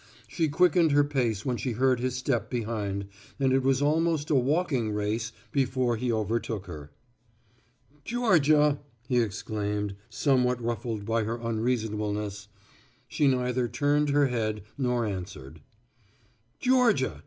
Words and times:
She 0.27 0.49
quickened 0.49 0.93
her 0.93 1.03
pace 1.03 1.45
when 1.45 1.57
she 1.57 1.73
heard 1.73 1.99
his 1.99 2.15
step 2.15 2.49
behind 2.49 3.05
and 3.39 3.53
it 3.53 3.61
was 3.61 3.83
almost 3.83 4.31
a 4.31 4.33
walking 4.35 4.91
race 4.93 5.31
before 5.51 5.95
he 5.95 6.11
overtook 6.11 6.65
her. 6.65 6.89
"Georgia," 8.03 8.79
he 9.07 9.19
exclaimed, 9.21 9.95
somewhat 10.09 10.59
ruffled 10.59 11.05
by 11.05 11.21
her 11.25 11.37
unreasonableness. 11.37 12.47
She 13.07 13.27
neither 13.27 13.67
turned 13.67 14.09
her 14.09 14.25
head 14.25 14.63
nor 14.75 15.05
answered. 15.05 15.61
"Georgia!" 16.59 17.19